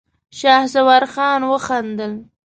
شهسوار 0.39 1.03
خان 1.13 1.41
وخندل. 1.51 2.13